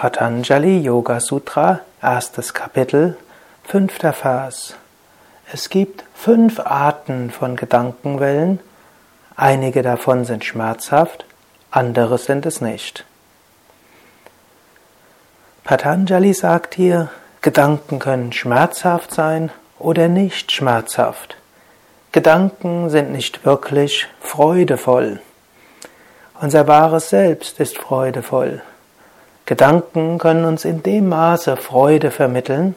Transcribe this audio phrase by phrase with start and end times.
[0.00, 3.18] Patanjali Yoga Sutra, erstes Kapitel,
[3.62, 4.74] fünfter Vers.
[5.52, 8.60] Es gibt fünf Arten von Gedankenwellen,
[9.36, 11.26] einige davon sind schmerzhaft,
[11.70, 13.04] andere sind es nicht.
[15.64, 17.10] Patanjali sagt hier,
[17.42, 21.36] Gedanken können schmerzhaft sein oder nicht schmerzhaft.
[22.12, 25.20] Gedanken sind nicht wirklich freudevoll.
[26.40, 28.62] Unser wahres Selbst ist freudevoll.
[29.50, 32.76] Gedanken können uns in dem Maße Freude vermitteln,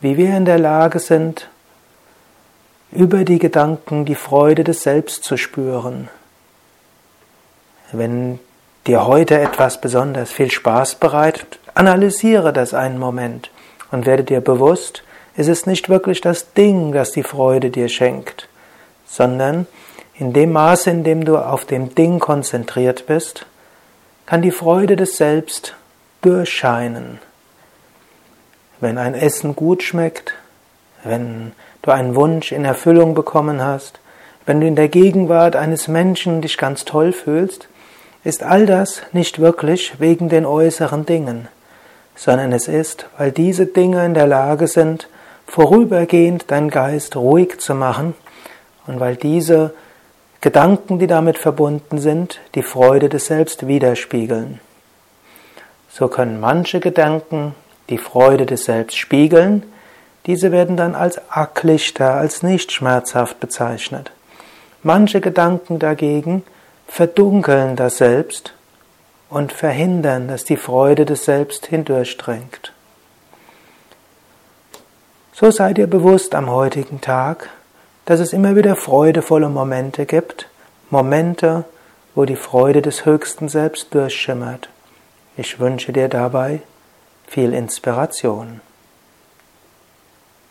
[0.00, 1.50] wie wir in der Lage sind,
[2.90, 6.08] über die Gedanken die Freude des Selbst zu spüren.
[7.92, 8.40] Wenn
[8.86, 13.50] dir heute etwas besonders viel Spaß bereitet, analysiere das einen Moment
[13.90, 15.02] und werde dir bewusst,
[15.36, 18.48] es ist nicht wirklich das Ding, das die Freude dir schenkt,
[19.04, 19.66] sondern
[20.14, 23.44] in dem Maße, in dem du auf dem Ding konzentriert bist,
[24.32, 25.74] kann die Freude des Selbst
[26.22, 27.18] durchscheinen.
[28.80, 30.32] Wenn ein Essen gut schmeckt,
[31.04, 31.52] wenn
[31.82, 34.00] du einen Wunsch in Erfüllung bekommen hast,
[34.46, 37.68] wenn du in der Gegenwart eines Menschen dich ganz toll fühlst,
[38.24, 41.48] ist all das nicht wirklich wegen den äußeren Dingen,
[42.16, 45.08] sondern es ist, weil diese Dinge in der Lage sind,
[45.46, 48.14] vorübergehend deinen Geist ruhig zu machen
[48.86, 49.74] und weil diese
[50.42, 54.58] Gedanken, die damit verbunden sind, die Freude des Selbst widerspiegeln.
[55.88, 57.54] So können manche Gedanken
[57.88, 59.62] die Freude des Selbst spiegeln,
[60.26, 64.10] diese werden dann als Acklichter, als nicht schmerzhaft bezeichnet.
[64.82, 66.42] Manche Gedanken dagegen
[66.88, 68.52] verdunkeln das Selbst
[69.30, 72.72] und verhindern, dass die Freude des Selbst hindurchdringt.
[75.32, 77.48] So seid ihr bewusst am heutigen Tag,
[78.04, 80.48] dass es immer wieder freudevolle Momente gibt,
[80.90, 81.64] Momente,
[82.14, 84.68] wo die Freude des höchsten Selbst durchschimmert.
[85.36, 86.60] Ich wünsche dir dabei
[87.26, 88.60] viel Inspiration.